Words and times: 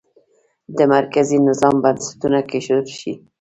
د 0.77 0.79
مرکزي 0.93 1.37
نظام 1.47 1.75
بنسټونه 1.83 2.39
کېښودل 2.49 2.93
شي. 2.99 3.13